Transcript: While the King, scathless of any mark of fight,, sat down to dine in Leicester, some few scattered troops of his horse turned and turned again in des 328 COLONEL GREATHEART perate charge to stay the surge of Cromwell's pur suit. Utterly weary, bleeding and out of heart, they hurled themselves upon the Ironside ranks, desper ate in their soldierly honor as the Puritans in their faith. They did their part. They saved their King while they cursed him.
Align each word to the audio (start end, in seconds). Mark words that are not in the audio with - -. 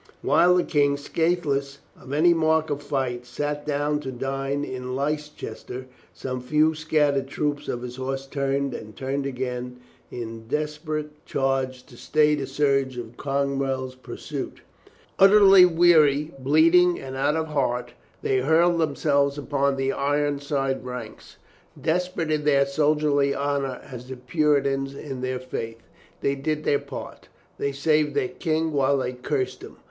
While 0.23 0.55
the 0.55 0.63
King, 0.63 0.97
scathless 0.97 1.77
of 1.95 2.11
any 2.11 2.33
mark 2.33 2.71
of 2.71 2.81
fight,, 2.81 3.27
sat 3.27 3.67
down 3.67 3.99
to 3.99 4.11
dine 4.11 4.63
in 4.63 4.95
Leicester, 4.95 5.85
some 6.11 6.41
few 6.41 6.73
scattered 6.73 7.27
troops 7.27 7.67
of 7.67 7.83
his 7.83 7.97
horse 7.97 8.25
turned 8.25 8.73
and 8.73 8.95
turned 8.97 9.27
again 9.27 9.79
in 10.09 10.47
des 10.47 10.65
328 10.65 10.85
COLONEL 10.87 10.87
GREATHEART 10.87 11.05
perate 11.05 11.25
charge 11.27 11.83
to 11.85 11.97
stay 11.97 12.33
the 12.33 12.47
surge 12.47 12.97
of 12.97 13.15
Cromwell's 13.15 13.93
pur 13.93 14.17
suit. 14.17 14.61
Utterly 15.19 15.65
weary, 15.65 16.31
bleeding 16.39 16.99
and 16.99 17.15
out 17.15 17.35
of 17.35 17.49
heart, 17.49 17.93
they 18.23 18.39
hurled 18.39 18.79
themselves 18.81 19.37
upon 19.37 19.75
the 19.75 19.91
Ironside 19.91 20.83
ranks, 20.83 21.37
desper 21.79 22.21
ate 22.23 22.31
in 22.31 22.43
their 22.43 22.65
soldierly 22.65 23.35
honor 23.35 23.79
as 23.83 24.07
the 24.09 24.17
Puritans 24.17 24.95
in 24.95 25.21
their 25.21 25.37
faith. 25.39 25.83
They 26.21 26.33
did 26.33 26.63
their 26.63 26.79
part. 26.79 27.27
They 27.59 27.71
saved 27.71 28.15
their 28.15 28.29
King 28.29 28.71
while 28.73 28.97
they 28.97 29.13
cursed 29.13 29.61
him. 29.61 29.77